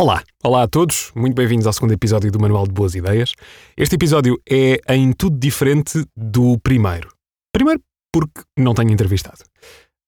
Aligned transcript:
Olá, 0.00 0.24
olá 0.42 0.62
a 0.62 0.66
todos, 0.66 1.12
muito 1.14 1.34
bem-vindos 1.34 1.66
ao 1.66 1.74
segundo 1.74 1.92
episódio 1.92 2.32
do 2.32 2.40
Manual 2.40 2.66
de 2.66 2.72
Boas 2.72 2.94
Ideias. 2.94 3.34
Este 3.76 3.96
episódio 3.96 4.40
é 4.48 4.80
em 4.94 5.12
tudo 5.12 5.38
diferente 5.38 6.02
do 6.16 6.58
primeiro. 6.60 7.12
Primeiro, 7.52 7.82
porque 8.10 8.40
não 8.58 8.72
tenho 8.72 8.90
entrevistado. 8.92 9.44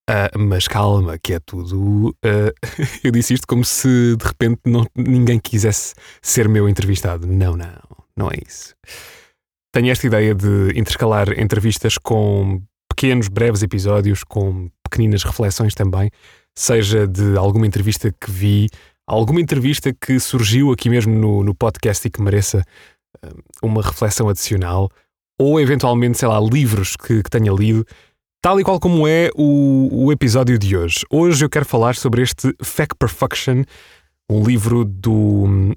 Uh, 0.08 0.38
mas 0.38 0.66
calma, 0.66 1.18
que 1.18 1.34
é 1.34 1.38
tudo. 1.40 2.08
Uh, 2.24 2.54
eu 3.04 3.12
disse 3.12 3.34
isto 3.34 3.46
como 3.46 3.66
se 3.66 4.16
de 4.16 4.24
repente 4.24 4.60
não, 4.64 4.86
ninguém 4.96 5.38
quisesse 5.38 5.94
ser 6.22 6.48
meu 6.48 6.70
entrevistado. 6.70 7.26
Não, 7.26 7.54
não, 7.54 7.82
não 8.16 8.28
é 8.30 8.36
isso. 8.48 8.74
Tenho 9.74 9.90
esta 9.90 10.06
ideia 10.06 10.34
de 10.34 10.72
intercalar 10.74 11.38
entrevistas 11.38 11.98
com 11.98 12.62
pequenos, 12.88 13.28
breves 13.28 13.62
episódios, 13.62 14.24
com 14.24 14.70
pequeninas 14.82 15.22
reflexões 15.22 15.74
também, 15.74 16.10
seja 16.56 17.06
de 17.06 17.36
alguma 17.36 17.66
entrevista 17.66 18.10
que 18.10 18.30
vi, 18.30 18.68
alguma 19.06 19.40
entrevista 19.40 19.92
que 19.92 20.18
surgiu 20.20 20.72
aqui 20.72 20.88
mesmo 20.88 21.14
no, 21.14 21.42
no 21.42 21.54
podcast 21.54 22.06
e 22.06 22.10
que 22.10 22.22
mereça 22.22 22.64
uh, 23.24 23.42
uma 23.62 23.82
reflexão 23.82 24.28
adicional, 24.28 24.90
ou 25.38 25.60
eventualmente, 25.60 26.18
sei 26.18 26.28
lá, 26.28 26.40
livros 26.40 26.96
que, 26.96 27.22
que 27.22 27.30
tenha 27.30 27.52
lido 27.52 27.86
Tal 28.42 28.58
e 28.58 28.64
qual 28.64 28.80
como 28.80 29.06
é 29.06 29.30
o, 29.36 30.06
o, 30.06 30.10
episódio 30.10 30.58
de 30.58 30.76
hoje. 30.76 31.06
Hoje 31.08 31.44
eu 31.44 31.48
quero 31.48 31.64
falar 31.64 31.94
sobre 31.94 32.22
este 32.22 32.52
Fact 32.60 32.96
Perfection, 32.98 33.62
um 34.28 34.42
livro 34.42 34.84
do, 34.84 35.72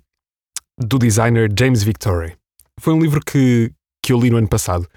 do 0.75 0.97
designer 0.97 1.47
James 1.55 1.83
Victory. 1.83 2.35
Foi 2.79 2.91
um 2.91 2.99
livro 2.99 3.21
que, 3.23 3.71
que 4.03 4.11
eu 4.11 4.19
li 4.19 4.31
no 4.31 4.37
ano 4.37 4.47
passado 4.47 4.87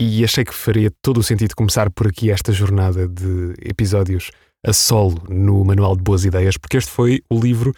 e 0.00 0.24
achei 0.24 0.44
que 0.44 0.52
faria 0.52 0.90
todo 1.00 1.18
o 1.18 1.22
sentido 1.22 1.54
começar 1.54 1.88
por 1.88 2.08
aqui 2.08 2.32
esta 2.32 2.52
jornada 2.52 3.06
de 3.06 3.54
episódios 3.60 4.32
a 4.64 4.72
solo 4.72 5.22
no 5.28 5.64
Manual 5.64 5.96
de 5.96 6.02
Boas 6.02 6.24
Ideias, 6.24 6.56
porque 6.56 6.76
este 6.76 6.90
foi 6.90 7.22
o 7.30 7.38
livro 7.38 7.74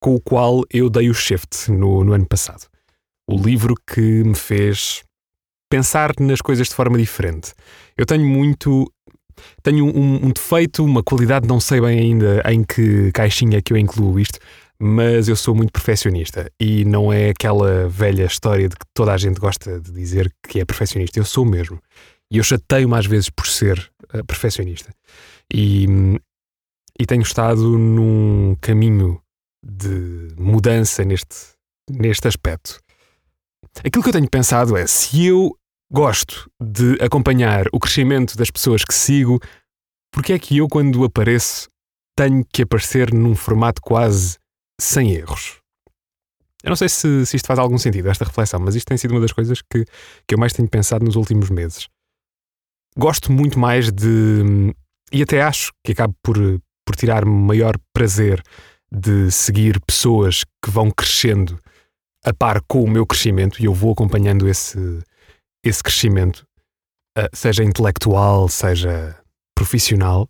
com 0.00 0.14
o 0.16 0.20
qual 0.20 0.62
eu 0.70 0.90
dei 0.90 1.08
o 1.08 1.14
shift 1.14 1.70
no, 1.70 2.02
no 2.02 2.12
ano 2.12 2.26
passado. 2.26 2.66
O 3.28 3.36
livro 3.36 3.74
que 3.86 4.00
me 4.00 4.34
fez 4.34 5.04
pensar 5.70 6.12
nas 6.20 6.42
coisas 6.42 6.68
de 6.68 6.74
forma 6.74 6.98
diferente. 6.98 7.54
Eu 7.96 8.04
tenho 8.04 8.26
muito. 8.26 8.92
Tenho 9.62 9.86
um, 9.86 10.26
um 10.26 10.30
defeito, 10.30 10.84
uma 10.84 11.02
qualidade, 11.02 11.48
não 11.48 11.58
sei 11.58 11.80
bem 11.80 11.98
ainda 11.98 12.42
em 12.50 12.62
que 12.62 13.10
caixinha 13.12 13.58
é 13.58 13.62
que 13.62 13.72
eu 13.72 13.78
incluo 13.78 14.20
isto, 14.20 14.38
mas 14.78 15.26
eu 15.26 15.34
sou 15.34 15.54
muito 15.54 15.72
perfeccionista 15.72 16.50
e 16.60 16.84
não 16.84 17.10
é 17.12 17.30
aquela 17.30 17.88
velha 17.88 18.24
história 18.24 18.68
de 18.68 18.76
que 18.76 18.84
toda 18.92 19.12
a 19.12 19.16
gente 19.16 19.40
gosta 19.40 19.80
de 19.80 19.90
dizer 19.90 20.30
que 20.46 20.60
é 20.60 20.64
perfeccionista. 20.64 21.18
Eu 21.18 21.24
sou 21.24 21.46
mesmo. 21.46 21.80
E 22.30 22.38
eu 22.38 22.44
chateio-me 22.44 22.94
às 22.96 23.06
vezes 23.06 23.30
por 23.30 23.46
ser 23.46 23.91
uh, 24.14 24.24
perfeccionista. 24.24 24.92
E, 25.52 25.86
e 26.98 27.06
tenho 27.06 27.22
estado 27.22 27.78
num 27.78 28.56
caminho 28.60 29.20
de 29.64 30.28
mudança 30.36 31.04
neste, 31.04 31.36
neste 31.90 32.28
aspecto. 32.28 32.80
Aquilo 33.84 34.02
que 34.02 34.08
eu 34.08 34.14
tenho 34.14 34.28
pensado 34.28 34.76
é: 34.76 34.86
se 34.86 35.26
eu 35.26 35.56
Gosto 35.94 36.50
de 36.58 36.96
acompanhar 37.04 37.66
o 37.70 37.78
crescimento 37.78 38.34
das 38.34 38.50
pessoas 38.50 38.82
que 38.82 38.94
sigo, 38.94 39.38
porque 40.10 40.32
é 40.32 40.38
que 40.38 40.56
eu, 40.56 40.66
quando 40.66 41.04
apareço, 41.04 41.68
tenho 42.16 42.42
que 42.50 42.62
aparecer 42.62 43.12
num 43.12 43.34
formato 43.34 43.82
quase 43.82 44.38
sem 44.80 45.12
erros? 45.12 45.58
Eu 46.64 46.70
não 46.70 46.76
sei 46.76 46.88
se, 46.88 47.26
se 47.26 47.36
isto 47.36 47.46
faz 47.46 47.58
algum 47.58 47.76
sentido, 47.76 48.08
esta 48.08 48.24
reflexão, 48.24 48.58
mas 48.58 48.74
isto 48.74 48.86
tem 48.86 48.96
sido 48.96 49.10
uma 49.10 49.20
das 49.20 49.32
coisas 49.32 49.60
que, 49.60 49.84
que 50.26 50.34
eu 50.34 50.38
mais 50.38 50.54
tenho 50.54 50.66
pensado 50.66 51.04
nos 51.04 51.14
últimos 51.14 51.50
meses. 51.50 51.86
Gosto 52.96 53.32
muito 53.32 53.58
mais 53.58 53.90
de. 53.90 54.74
E 55.10 55.22
até 55.22 55.42
acho 55.42 55.72
que 55.84 55.92
acabo 55.92 56.14
por, 56.22 56.36
por 56.86 56.96
tirar 56.96 57.24
maior 57.24 57.76
prazer 57.92 58.42
de 58.90 59.30
seguir 59.30 59.80
pessoas 59.80 60.44
que 60.62 60.70
vão 60.70 60.90
crescendo 60.90 61.58
a 62.24 62.32
par 62.32 62.60
com 62.62 62.82
o 62.82 62.90
meu 62.90 63.06
crescimento 63.06 63.60
e 63.60 63.64
eu 63.64 63.74
vou 63.74 63.92
acompanhando 63.92 64.48
esse, 64.48 64.78
esse 65.64 65.82
crescimento, 65.82 66.46
uh, 67.18 67.28
seja 67.32 67.64
intelectual, 67.64 68.48
seja 68.48 69.18
profissional, 69.56 70.28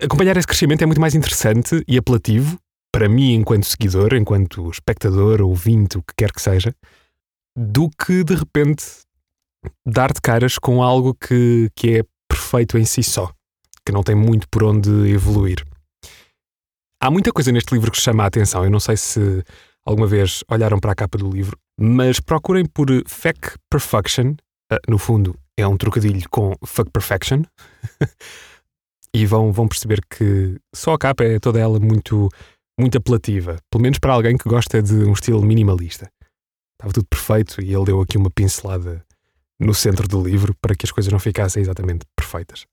acompanhar 0.00 0.36
esse 0.36 0.46
crescimento 0.46 0.82
é 0.82 0.86
muito 0.86 1.00
mais 1.00 1.14
interessante 1.14 1.82
e 1.86 1.98
apelativo 1.98 2.58
para 2.92 3.08
mim, 3.08 3.34
enquanto 3.34 3.66
seguidor, 3.66 4.14
enquanto 4.14 4.70
espectador, 4.70 5.42
ouvinte, 5.42 5.98
o 5.98 6.02
que 6.02 6.14
quer 6.16 6.32
que 6.32 6.40
seja, 6.40 6.74
do 7.54 7.90
que 7.90 8.24
de 8.24 8.34
repente 8.34 8.84
dar 9.84 10.12
de 10.12 10.20
caras 10.20 10.58
com 10.58 10.82
algo 10.82 11.14
que, 11.14 11.70
que 11.74 11.98
é 11.98 12.04
perfeito 12.28 12.78
em 12.78 12.84
si 12.84 13.02
só, 13.02 13.30
que 13.84 13.92
não 13.92 14.02
tem 14.02 14.14
muito 14.14 14.48
por 14.48 14.64
onde 14.64 14.90
evoluir. 15.10 15.64
Há 17.00 17.10
muita 17.10 17.32
coisa 17.32 17.52
neste 17.52 17.74
livro 17.74 17.90
que 17.90 18.00
chama 18.00 18.24
a 18.24 18.26
atenção. 18.26 18.64
Eu 18.64 18.70
não 18.70 18.80
sei 18.80 18.96
se 18.96 19.44
alguma 19.84 20.06
vez 20.06 20.42
olharam 20.50 20.78
para 20.78 20.92
a 20.92 20.94
capa 20.94 21.18
do 21.18 21.30
livro, 21.30 21.58
mas 21.78 22.18
procurem 22.20 22.64
por 22.64 22.88
Fact 23.06 23.56
Perfection. 23.70 24.34
Uh, 24.72 24.78
no 24.88 24.98
fundo, 24.98 25.38
é 25.56 25.66
um 25.66 25.76
trocadilho 25.76 26.28
com 26.30 26.54
Fuck 26.64 26.90
Perfection. 26.90 27.42
e 29.14 29.24
vão, 29.24 29.52
vão 29.52 29.68
perceber 29.68 30.00
que 30.10 30.58
só 30.74 30.92
a 30.92 30.98
capa 30.98 31.24
é 31.24 31.38
toda 31.38 31.60
ela 31.60 31.78
muito, 31.78 32.28
muito 32.78 32.98
apelativa. 32.98 33.56
Pelo 33.70 33.82
menos 33.82 33.98
para 33.98 34.12
alguém 34.12 34.36
que 34.36 34.48
gosta 34.48 34.82
de 34.82 34.94
um 34.94 35.12
estilo 35.12 35.42
minimalista. 35.42 36.10
Estava 36.74 36.92
tudo 36.92 37.06
perfeito 37.08 37.62
e 37.62 37.72
ele 37.74 37.84
deu 37.84 38.00
aqui 38.00 38.18
uma 38.18 38.30
pincelada 38.30 39.05
no 39.58 39.74
centro 39.74 40.06
do 40.06 40.22
livro 40.22 40.54
para 40.60 40.74
que 40.74 40.86
as 40.86 40.92
coisas 40.92 41.12
não 41.12 41.18
ficassem 41.18 41.62
exatamente 41.62 42.04
perfeitas. 42.14 42.66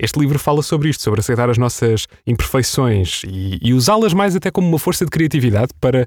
Este 0.00 0.18
livro 0.18 0.38
fala 0.38 0.62
sobre 0.62 0.88
isto, 0.88 1.02
sobre 1.02 1.20
aceitar 1.20 1.50
as 1.50 1.58
nossas 1.58 2.06
imperfeições 2.26 3.22
e, 3.26 3.58
e 3.60 3.74
usá-las 3.74 4.14
mais 4.14 4.34
até 4.34 4.50
como 4.50 4.66
uma 4.66 4.78
força 4.78 5.04
de 5.04 5.10
criatividade 5.10 5.72
para 5.78 6.06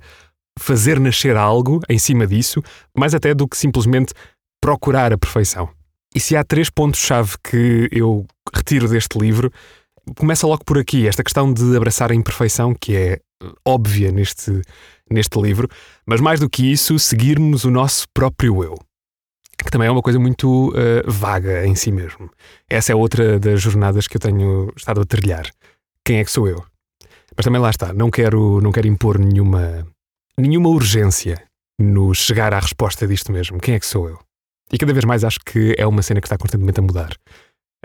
fazer 0.57 0.99
nascer 0.99 1.35
algo 1.35 1.79
em 1.87 1.99
cima 1.99 2.25
disso, 2.25 2.61
mais 2.97 3.13
até 3.13 3.33
do 3.33 3.47
que 3.47 3.57
simplesmente 3.57 4.13
procurar 4.61 5.13
a 5.13 5.17
perfeição. 5.17 5.69
E 6.15 6.19
se 6.19 6.35
há 6.35 6.43
três 6.43 6.69
pontos-chave 6.69 7.35
que 7.43 7.89
eu 7.91 8.25
retiro 8.53 8.87
deste 8.87 9.17
livro, 9.17 9.51
começa 10.17 10.45
logo 10.45 10.63
por 10.63 10.77
aqui, 10.77 11.07
esta 11.07 11.23
questão 11.23 11.51
de 11.51 11.75
abraçar 11.75 12.11
a 12.11 12.15
imperfeição, 12.15 12.73
que 12.73 12.95
é 12.95 13.19
óbvia 13.65 14.11
neste, 14.11 14.61
neste 15.09 15.39
livro, 15.39 15.67
mas 16.05 16.21
mais 16.21 16.39
do 16.39 16.49
que 16.49 16.71
isso, 16.71 16.97
seguirmos 16.97 17.63
o 17.63 17.71
nosso 17.71 18.05
próprio 18.13 18.63
eu. 18.63 18.77
Que 19.63 19.71
também 19.71 19.87
é 19.87 19.91
uma 19.91 20.01
coisa 20.01 20.19
muito 20.19 20.69
uh, 20.69 21.09
vaga 21.09 21.65
em 21.65 21.75
si 21.75 21.91
mesmo. 21.91 22.29
Essa 22.69 22.91
é 22.91 22.95
outra 22.95 23.39
das 23.39 23.61
jornadas 23.61 24.07
que 24.07 24.17
eu 24.17 24.21
tenho 24.21 24.71
estado 24.75 25.01
a 25.01 25.05
trilhar. 25.05 25.49
Quem 26.05 26.19
é 26.19 26.25
que 26.25 26.31
sou 26.31 26.47
eu? 26.47 26.63
Mas 27.35 27.45
também 27.45 27.61
lá 27.61 27.69
está, 27.69 27.93
não 27.93 28.11
quero, 28.11 28.61
não 28.61 28.71
quero 28.71 28.87
impor 28.87 29.17
nenhuma 29.17 29.87
nenhuma 30.37 30.69
urgência 30.69 31.41
no 31.79 32.13
chegar 32.13 32.53
à 32.53 32.59
resposta 32.59 33.07
disto 33.07 33.31
mesmo. 33.31 33.59
Quem 33.59 33.75
é 33.75 33.79
que 33.79 33.85
sou 33.85 34.09
eu? 34.09 34.19
E 34.71 34.77
cada 34.77 34.93
vez 34.93 35.05
mais 35.05 35.23
acho 35.23 35.39
que 35.45 35.75
é 35.77 35.85
uma 35.85 36.01
cena 36.01 36.19
que 36.19 36.27
está 36.27 36.37
constantemente 36.37 36.79
a 36.79 36.83
mudar. 36.83 37.15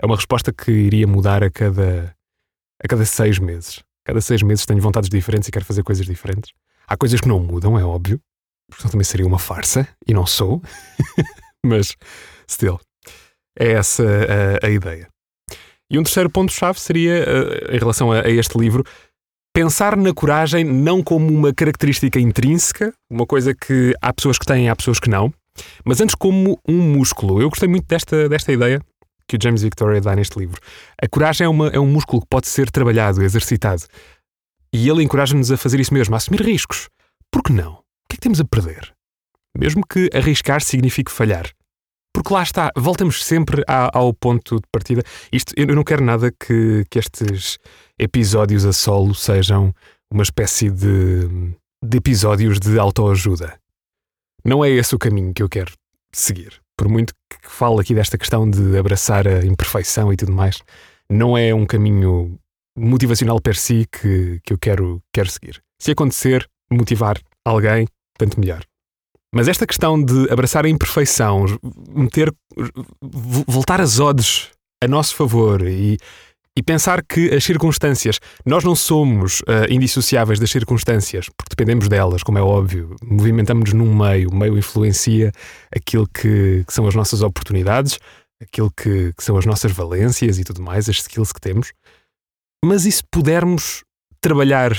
É 0.01 0.05
uma 0.05 0.15
resposta 0.15 0.51
que 0.51 0.71
iria 0.71 1.05
mudar 1.05 1.43
a 1.43 1.49
cada, 1.49 2.15
a 2.83 2.87
cada 2.87 3.05
seis 3.05 3.37
meses. 3.37 3.83
Cada 4.05 4.21
seis 4.21 4.41
meses 4.41 4.65
tenho 4.65 4.81
vontades 4.81 5.09
diferentes 5.09 5.47
e 5.49 5.51
quero 5.51 5.65
fazer 5.65 5.83
coisas 5.83 6.05
diferentes. 6.05 6.51
Há 6.87 6.97
coisas 6.97 7.21
que 7.21 7.27
não 7.27 7.39
mudam, 7.39 7.77
é 7.77 7.83
óbvio, 7.83 8.19
porque 8.69 8.87
também 8.89 9.03
seria 9.03 9.27
uma 9.27 9.37
farsa, 9.37 9.87
e 10.07 10.13
não 10.13 10.25
sou. 10.25 10.61
Mas, 11.65 11.95
still, 12.49 12.79
é 13.57 13.73
essa 13.73 14.03
a, 14.03 14.67
a 14.67 14.69
ideia. 14.69 15.07
E 15.91 15.97
um 15.97 16.03
terceiro 16.03 16.29
ponto-chave 16.29 16.79
seria, 16.79 17.23
uh, 17.23 17.75
em 17.75 17.79
relação 17.79 18.11
a, 18.11 18.21
a 18.21 18.29
este 18.29 18.57
livro, 18.57 18.83
pensar 19.53 19.97
na 19.97 20.13
coragem 20.13 20.63
não 20.63 21.03
como 21.03 21.27
uma 21.27 21.53
característica 21.53 22.19
intrínseca, 22.19 22.93
uma 23.09 23.25
coisa 23.25 23.53
que 23.53 23.93
há 24.01 24.13
pessoas 24.13 24.37
que 24.37 24.45
têm, 24.45 24.69
há 24.69 24.75
pessoas 24.75 24.99
que 24.99 25.09
não, 25.09 25.33
mas 25.83 25.99
antes 25.99 26.15
como 26.15 26.59
um 26.67 26.77
músculo. 26.93 27.41
Eu 27.41 27.49
gostei 27.49 27.67
muito 27.67 27.87
desta, 27.87 28.29
desta 28.29 28.51
ideia 28.51 28.81
que 29.27 29.35
o 29.35 29.39
James 29.41 29.61
Victoria 29.61 30.01
dá 30.01 30.15
neste 30.15 30.39
livro. 30.39 30.59
A 31.01 31.07
coragem 31.07 31.45
é, 31.45 31.49
uma, 31.49 31.67
é 31.67 31.79
um 31.79 31.87
músculo 31.87 32.21
que 32.21 32.27
pode 32.29 32.47
ser 32.47 32.71
trabalhado, 32.71 33.21
exercitado. 33.21 33.83
E 34.73 34.87
ele 34.87 35.03
encoraja-nos 35.03 35.51
a 35.51 35.57
fazer 35.57 35.79
isso 35.79 35.93
mesmo, 35.93 36.15
a 36.15 36.17
assumir 36.17 36.41
riscos. 36.41 36.89
Por 37.31 37.43
que 37.43 37.51
não? 37.51 37.73
O 37.73 37.83
que 38.09 38.13
é 38.13 38.15
que 38.15 38.21
temos 38.21 38.39
a 38.39 38.45
perder? 38.45 38.93
Mesmo 39.57 39.85
que 39.85 40.09
arriscar 40.13 40.61
signifique 40.61 41.11
falhar. 41.11 41.49
Porque 42.13 42.33
lá 42.33 42.43
está, 42.43 42.71
voltamos 42.75 43.23
sempre 43.23 43.63
ao 43.67 44.13
ponto 44.13 44.55
de 44.55 44.67
partida. 44.71 45.03
Isto, 45.31 45.53
eu 45.55 45.67
não 45.67 45.83
quero 45.83 46.03
nada 46.03 46.31
que, 46.31 46.83
que 46.89 46.99
estes 46.99 47.57
episódios 47.97 48.65
a 48.65 48.73
solo 48.73 49.13
sejam 49.13 49.73
uma 50.11 50.23
espécie 50.23 50.69
de, 50.69 51.27
de 51.83 51.97
episódios 51.97 52.59
de 52.59 52.79
autoajuda. 52.79 53.59
Não 54.43 54.65
é 54.65 54.69
esse 54.69 54.95
o 54.95 54.99
caminho 54.99 55.33
que 55.33 55.43
eu 55.43 55.49
quero 55.49 55.71
seguir. 56.11 56.59
Por 56.77 56.87
muito 56.87 57.13
que 57.29 57.49
fale 57.49 57.81
aqui 57.81 57.93
desta 57.93 58.17
questão 58.17 58.49
de 58.49 58.77
abraçar 58.77 59.27
a 59.27 59.45
imperfeição 59.45 60.11
e 60.11 60.17
tudo 60.17 60.31
mais, 60.31 60.61
não 61.09 61.37
é 61.37 61.53
um 61.53 61.65
caminho 61.65 62.39
motivacional 62.77 63.39
per 63.41 63.55
si 63.55 63.85
que, 63.91 64.39
que 64.43 64.53
eu 64.53 64.57
quero, 64.57 65.01
quero 65.13 65.29
seguir. 65.29 65.61
Se 65.81 65.91
acontecer, 65.91 66.49
motivar 66.71 67.19
alguém, 67.45 67.87
tanto 68.17 68.39
melhor. 68.39 68.63
Mas 69.33 69.47
esta 69.47 69.67
questão 69.67 70.01
de 70.01 70.31
abraçar 70.31 70.65
a 70.65 70.69
imperfeição, 70.69 71.45
meter, 71.89 72.33
voltar 73.47 73.79
as 73.79 73.99
odds 73.99 74.49
a 74.83 74.87
nosso 74.87 75.15
favor 75.15 75.67
e 75.67 75.97
E 76.57 76.63
pensar 76.63 77.03
que 77.05 77.33
as 77.33 77.43
circunstâncias, 77.43 78.19
nós 78.45 78.65
não 78.65 78.75
somos 78.75 79.39
uh, 79.41 79.69
indissociáveis 79.69 80.39
das 80.39 80.49
circunstâncias, 80.49 81.29
porque 81.29 81.51
dependemos 81.51 81.87
delas, 81.87 82.21
como 82.21 82.37
é 82.37 82.41
óbvio. 82.41 82.95
Movimentamos-nos 83.01 83.73
num 83.73 83.95
meio, 83.95 84.29
o 84.29 84.35
meio 84.35 84.57
influencia 84.57 85.31
aquilo 85.73 86.05
que, 86.07 86.65
que, 86.67 86.73
são 86.73 86.85
as 86.85 86.95
nossas 86.95 87.21
oportunidades, 87.21 87.97
aquilo 88.41 88.69
que, 88.71 89.13
que 89.13 89.23
são 89.23 89.37
as 89.37 89.45
nossas 89.45 89.71
valências 89.71 90.37
e 90.37 90.43
tudo 90.43 90.61
mais, 90.61 90.89
as 90.89 90.97
skills 90.97 91.31
que 91.31 91.39
temos. 91.39 91.71
Mas 92.65 92.85
e 92.85 92.91
se 92.91 93.03
pudermos 93.09 93.83
trabalhar 94.19 94.73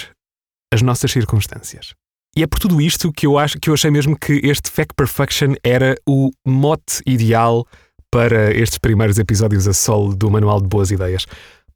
as 0.75 0.83
nossas 0.83 1.11
circunstâncias? 1.11 1.95
E 2.37 2.43
é 2.43 2.47
por 2.47 2.61
tudo 2.61 2.81
isto 2.81 3.13
que 3.13 3.27
eu 3.27 3.39
acho 3.39 3.59
que 3.59 3.71
eu 3.71 3.75
achei 3.75 3.91
mesmo 3.91 4.17
que 4.17 4.41
este 4.45 4.71
Fact 4.71 4.95
Perfection 4.95 5.55
era 5.65 5.97
o 6.07 6.31
mote 6.47 7.03
ideal 7.05 7.67
para 8.11 8.53
estes 8.53 8.79
primeiros 8.79 9.19
episódios 9.19 9.67
a 9.67 9.73
solo 9.73 10.15
do 10.15 10.31
Manual 10.31 10.61
de 10.61 10.69
Boas 10.69 10.91
Ideias, 10.91 11.27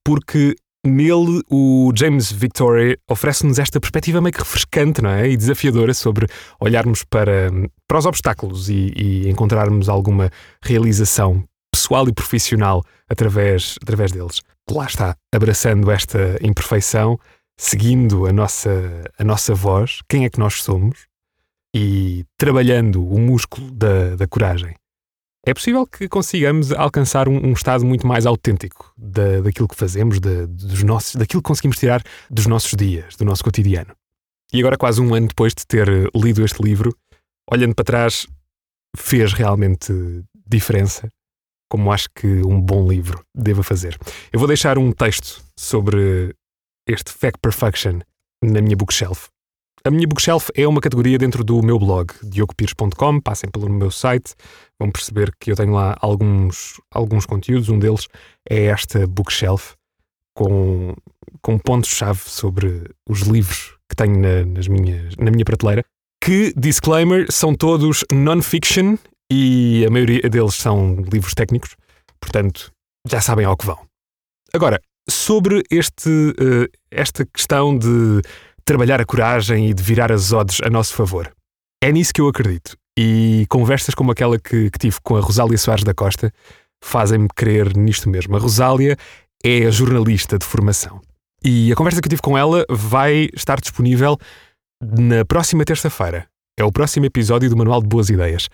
porque 0.05 0.55
nele 0.87 1.43
o 1.51 1.93
James 1.97 2.31
Victoria 2.31 2.97
oferece-nos 3.09 3.59
esta 3.59 3.81
perspectiva 3.81 4.21
meio 4.21 4.33
que 4.33 4.41
refrescante 4.41 5.01
não 5.01 5.11
é? 5.11 5.29
e 5.29 5.37
desafiadora 5.37 5.95
sobre 5.95 6.27
olharmos 6.61 7.03
para, 7.05 7.51
para 7.89 7.99
os 7.99 8.07
obstáculos 8.07 8.69
e, 8.69 8.93
e 8.97 9.29
encontrarmos 9.29 9.89
alguma 9.89 10.31
realização 10.63 11.43
pessoal 11.73 12.07
e 12.09 12.13
profissional 12.13 12.85
através, 13.09 13.77
através 13.83 14.13
deles. 14.13 14.41
Lá 14.71 14.87
está, 14.87 15.17
abraçando 15.35 15.91
esta 15.91 16.39
imperfeição 16.41 17.19
seguindo 17.59 18.27
a 18.27 18.33
nossa, 18.33 19.05
a 19.19 19.25
nossa 19.25 19.55
voz, 19.55 20.01
quem 20.09 20.25
é 20.25 20.31
que 20.31 20.39
nós 20.39 20.63
somos, 20.63 21.07
e 21.75 22.25
trabalhando 22.39 23.07
o 23.07 23.19
músculo 23.19 23.71
da, 23.71 24.17
da 24.17 24.27
coragem, 24.27 24.75
é 25.47 25.53
possível 25.53 25.87
que 25.87 26.09
consigamos 26.09 26.73
alcançar 26.73 27.29
um, 27.29 27.49
um 27.49 27.53
estado 27.53 27.85
muito 27.85 28.07
mais 28.07 28.25
autêntico 28.25 28.93
da, 28.97 29.43
daquilo 29.43 29.69
que 29.69 29.77
fazemos, 29.77 30.19
da, 30.19 30.47
dos 30.47 30.83
nossos, 30.83 31.17
daquilo 31.17 31.43
que 31.43 31.49
conseguimos 31.49 31.77
tirar 31.77 32.03
dos 32.31 32.47
nossos 32.47 32.75
dias, 32.75 33.15
do 33.17 33.25
nosso 33.25 33.45
cotidiano. 33.45 33.95
E 34.53 34.61
agora, 34.61 34.79
quase 34.79 35.01
um 35.03 35.15
ano 35.15 35.29
depois 35.29 35.53
de 35.53 35.67
ter 35.67 35.89
lido 36.15 36.45
este 36.45 36.63
livro, 36.63 36.97
olhando 37.51 37.75
para 37.75 37.85
trás, 37.85 38.27
fez 38.97 39.33
realmente 39.33 39.93
diferença, 40.47 41.09
como 41.69 41.93
acho 41.93 42.09
que 42.15 42.27
um 42.27 42.61
bom 42.61 42.89
livro 42.89 43.23
deva 43.35 43.63
fazer. 43.63 43.99
Eu 44.33 44.39
vou 44.39 44.49
deixar 44.49 44.79
um 44.79 44.93
texto 44.93 45.43
sobre 45.59 46.35
este 46.87 47.13
Fact 47.13 47.39
Perfection 47.41 48.01
na 48.43 48.61
minha 48.61 48.77
bookshelf. 48.77 49.29
A 49.87 49.91
minha 49.91 50.09
bookshelf 50.09 50.49
é 50.55 50.67
uma 50.67 50.81
categoria 50.81 51.19
dentro 51.19 51.45
do 51.45 51.63
meu 51.63 51.79
blog, 51.79 52.11
diogopires.com. 52.23 53.21
Passem 53.21 53.51
pelo 53.51 53.69
meu 53.69 53.91
site, 53.91 54.35
vão 54.81 54.91
perceber 54.91 55.31
que 55.39 55.53
eu 55.53 55.57
tenho 55.57 55.73
lá 55.73 55.95
alguns, 56.01 56.81
alguns 56.91 57.27
conteúdos. 57.27 57.69
Um 57.69 57.79
deles 57.79 58.09
é 58.49 58.65
esta 58.65 59.07
bookshelf 59.07 59.75
com, 60.35 60.95
com 61.43 61.59
pontos-chave 61.59 62.21
sobre 62.21 62.91
os 63.07 63.21
livros 63.21 63.77
que 63.89 63.95
tenho 63.95 64.19
na, 64.19 64.47
nas 64.47 64.69
minhas, 64.69 65.17
na 65.17 65.31
minha 65.31 65.45
prateleira. 65.45 65.85
Que, 66.23 66.55
disclaimer, 66.57 67.31
são 67.31 67.55
todos 67.55 68.05
non-fiction 68.11 68.97
e 69.31 69.85
a 69.87 69.91
maioria 69.91 70.31
deles 70.31 70.55
são 70.55 70.97
livros 71.13 71.35
técnicos. 71.35 71.77
Portanto, 72.19 72.73
já 73.07 73.21
sabem 73.21 73.45
ao 73.45 73.55
que 73.55 73.67
vão. 73.67 73.79
Agora, 74.55 74.81
sobre 75.09 75.63
este, 75.71 76.09
uh, 76.09 76.69
esta 76.91 77.25
questão 77.27 77.77
de 77.77 78.23
trabalhar 78.65 79.01
a 79.01 79.05
coragem 79.05 79.71
e 79.71 79.75
de 79.75 79.83
virar 79.83 80.11
as 80.11 80.33
odds 80.33 80.61
a 80.63 80.71
nosso 80.71 80.95
favor. 80.95 81.33
É 81.83 81.93
nisso 81.93 82.13
que 82.15 82.21
eu 82.21 82.29
acredito. 82.29 82.77
E 82.99 83.45
conversas 83.49 83.95
como 83.95 84.13
aquela 84.13 84.39
que, 84.39 84.71
que 84.71 84.79
tive 84.79 84.97
com 85.03 85.17
a 85.17 85.21
Rosália 85.21 85.59
Soares 85.59 85.85
da 85.85 85.93
Costa 85.93 86.33
fazem-me 86.83 87.29
crer 87.35 87.77
nisto 87.77 88.09
mesmo. 88.09 88.37
A 88.37 88.39
Rosália 88.39 88.97
é 89.45 89.67
a 89.67 89.71
jornalista 89.71 90.39
de 90.39 90.47
formação. 90.47 91.01
E 91.43 91.71
a 91.73 91.77
conversa 91.77 92.01
que 92.01 92.07
eu 92.07 92.11
tive 92.11 92.23
com 92.23 92.39
ela 92.39 92.65
vai 92.71 93.29
estar 93.35 93.61
disponível 93.61 94.17
na 94.83 95.25
próxima 95.25 95.65
terça-feira. 95.65 96.27
É 96.59 96.65
o 96.65 96.73
próximo 96.73 97.05
episódio 97.05 97.51
do 97.51 97.57
Manual 97.57 97.83
de 97.83 97.89
Boas 97.89 98.09
Ideias. 98.09 98.49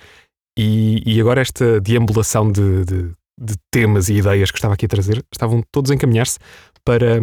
E, 0.58 1.02
e 1.06 1.20
agora 1.20 1.40
esta 1.40 1.80
deambulação 1.80 2.50
de, 2.50 2.84
de 2.84 3.12
de 3.40 3.54
temas 3.70 4.08
e 4.08 4.14
ideias 4.14 4.50
que 4.50 4.58
estava 4.58 4.74
aqui 4.74 4.86
a 4.86 4.88
trazer 4.88 5.24
estavam 5.32 5.62
todos 5.72 5.90
a 5.90 5.94
encaminhar-se 5.94 6.38
para, 6.84 7.20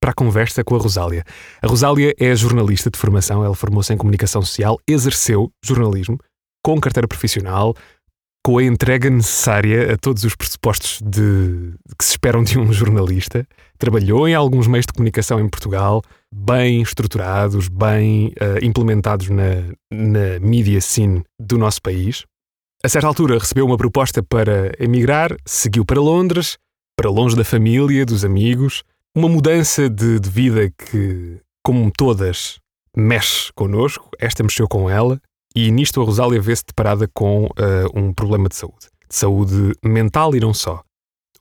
para 0.00 0.10
a 0.10 0.14
conversa 0.14 0.62
com 0.62 0.76
a 0.76 0.78
Rosália. 0.78 1.24
A 1.60 1.66
Rosália 1.66 2.14
é 2.18 2.34
jornalista 2.36 2.90
de 2.90 2.98
formação, 2.98 3.44
ela 3.44 3.54
formou-se 3.54 3.92
em 3.92 3.96
comunicação 3.96 4.42
social, 4.42 4.78
exerceu 4.88 5.50
jornalismo 5.64 6.18
com 6.64 6.80
carteira 6.80 7.08
profissional, 7.08 7.74
com 8.46 8.58
a 8.58 8.62
entrega 8.62 9.10
necessária 9.10 9.94
a 9.94 9.96
todos 9.96 10.22
os 10.22 10.36
pressupostos 10.36 11.00
de, 11.04 11.74
que 11.98 12.04
se 12.04 12.12
esperam 12.12 12.44
de 12.44 12.56
um 12.56 12.72
jornalista. 12.72 13.44
Trabalhou 13.76 14.28
em 14.28 14.34
alguns 14.34 14.68
meios 14.68 14.86
de 14.86 14.92
comunicação 14.92 15.40
em 15.40 15.48
Portugal, 15.48 16.00
bem 16.32 16.80
estruturados, 16.80 17.66
bem 17.66 18.28
uh, 18.40 18.64
implementados 18.64 19.28
na, 19.30 19.64
na 19.92 20.38
media 20.40 20.80
scene 20.80 21.24
do 21.40 21.58
nosso 21.58 21.82
país. 21.82 22.24
A 22.86 22.88
certa 22.88 23.08
altura 23.08 23.36
recebeu 23.36 23.66
uma 23.66 23.76
proposta 23.76 24.22
para 24.22 24.72
emigrar, 24.78 25.36
seguiu 25.44 25.84
para 25.84 26.00
Londres, 26.00 26.56
para 26.96 27.10
longe 27.10 27.34
da 27.34 27.42
família, 27.42 28.06
dos 28.06 28.24
amigos, 28.24 28.84
uma 29.12 29.28
mudança 29.28 29.90
de, 29.90 30.20
de 30.20 30.30
vida 30.30 30.70
que, 30.70 31.40
como 31.64 31.90
todas, 31.90 32.60
mexe 32.96 33.52
connosco, 33.56 34.08
esta 34.20 34.44
mexeu 34.44 34.68
com 34.68 34.88
ela, 34.88 35.20
e 35.52 35.68
nisto 35.72 36.00
a 36.00 36.04
Rosália 36.04 36.40
vê-se 36.40 36.62
deparada 36.64 37.10
com 37.12 37.46
uh, 37.46 37.50
um 37.92 38.12
problema 38.12 38.48
de 38.48 38.54
saúde. 38.54 38.86
De 39.10 39.16
saúde 39.16 39.72
mental 39.84 40.36
e 40.36 40.38
não 40.38 40.54
só. 40.54 40.80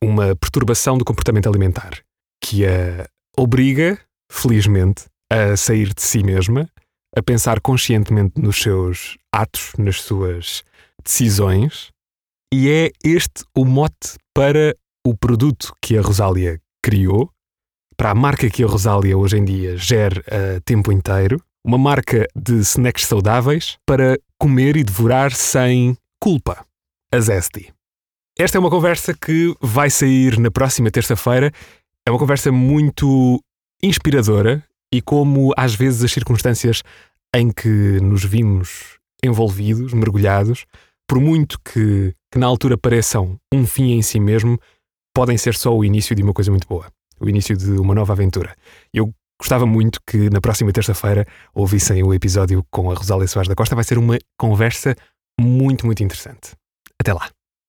Uma 0.01 0.36
perturbação 0.36 0.98
do 0.98 1.06
comportamento 1.06 1.48
alimentar, 1.48 2.00
que 2.44 2.65
a 2.65 3.07
obriga, 3.38 4.00
felizmente, 4.31 5.06
a 5.31 5.56
sair 5.56 5.94
de 5.94 6.01
si 6.01 6.24
mesma, 6.24 6.68
a 7.15 7.21
pensar 7.21 7.62
conscientemente 7.62 8.41
nos 8.41 8.59
seus 8.59 9.15
atos, 9.31 9.74
nas 9.77 10.01
suas 10.01 10.63
decisões, 11.06 11.90
e 12.54 12.69
é 12.69 12.92
este 13.04 13.44
o 13.56 13.63
mote 13.63 14.18
para 14.34 14.75
o 15.06 15.16
produto 15.16 15.74
que 15.81 15.98
a 15.98 16.02
Rosália 16.02 16.60
criou, 16.81 17.30
para 17.96 18.12
a 18.12 18.16
marca 18.16 18.50
que 18.50 18.63
a 18.63 18.68
Rosália 18.68 19.18
hoje 19.18 19.38
em 19.38 19.46
dia 19.46 19.78
gera 19.78 20.24
a 20.28 20.60
tempo 20.62 20.92
inteiro, 20.92 21.42
uma 21.63 21.78
marca 21.78 22.28
de 22.36 22.56
snacks 22.60 23.06
saudáveis 23.06 23.78
para 23.86 24.19
comer 24.40 24.75
e 24.75 24.84
devorar 24.84 25.31
sem 25.31 25.98
culpa, 26.19 26.66
a 27.12 27.19
Zesty. 27.19 27.74
Esta 28.38 28.58
é 28.58 28.60
uma 28.60 28.69
conversa 28.69 29.13
que 29.13 29.56
vai 29.62 29.90
sair 29.90 30.38
na 30.38 30.51
próxima 30.51 30.92
terça-feira. 30.92 31.51
É 32.06 32.12
uma 32.12 32.19
conversa 32.19 32.51
muito 32.51 33.42
inspiradora 33.81 34.63
e 34.94 35.01
como 35.01 35.54
às 35.56 35.74
vezes 35.74 36.04
as 36.04 36.12
circunstâncias 36.12 36.84
em 37.34 37.50
que 37.50 38.00
nos 38.01 38.24
vimos 38.24 38.98
envolvidos, 39.24 39.94
mergulhados, 39.94 40.65
por 41.07 41.19
muito 41.19 41.59
que, 41.62 42.13
que 42.31 42.39
na 42.39 42.47
altura 42.47 42.77
pareçam 42.77 43.39
um 43.53 43.65
fim 43.65 43.93
em 43.93 44.01
si 44.01 44.19
mesmo, 44.19 44.59
podem 45.13 45.38
ser 45.38 45.55
só 45.55 45.75
o 45.75 45.83
início 45.83 46.15
de 46.15 46.24
uma 46.24 46.33
coisa 46.33 46.51
muito 46.51 46.67
boa. 46.67 46.88
O 47.19 47.29
início 47.29 47.55
de 47.55 47.71
uma 47.71 47.95
nova 47.95 48.13
aventura. 48.13 48.55
Eu 48.93 49.13
gostava 49.39 49.65
muito 49.65 50.00
que 50.05 50.29
na 50.29 50.41
próxima 50.41 50.71
terça-feira 50.71 51.25
ouvissem 51.53 52.03
o 52.03 52.13
episódio 52.13 52.65
com 52.69 52.91
a 52.91 52.95
Rosália 52.95 53.27
Soares 53.27 53.47
da 53.47 53.55
Costa. 53.55 53.75
Vai 53.75 53.83
ser 53.83 53.97
uma 53.97 54.17
conversa 54.38 54.95
muito, 55.39 55.85
muito 55.85 56.03
interessante. 56.03 56.53
Até 57.00 57.13
lá. 57.13 57.29